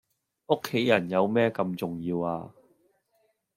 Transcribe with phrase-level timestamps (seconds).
[0.47, 2.49] 屋企人有咩咁重要呀?